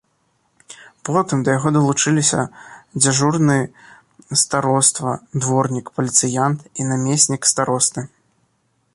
[1.09, 2.41] Потым да яго далучыліся
[3.03, 3.57] дзяжурны
[4.43, 5.11] староства,
[5.43, 8.01] дворнік, паліцыянт і намеснік старосты.